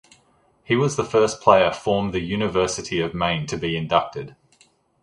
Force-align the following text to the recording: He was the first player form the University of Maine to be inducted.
He 0.63 0.75
was 0.75 0.95
the 0.95 1.03
first 1.03 1.41
player 1.41 1.71
form 1.71 2.09
the 2.09 2.21
University 2.21 2.99
of 3.01 3.13
Maine 3.13 3.45
to 3.45 3.55
be 3.55 3.77
inducted. 3.77 4.35